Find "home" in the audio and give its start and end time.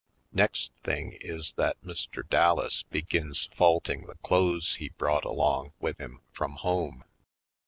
6.55-7.03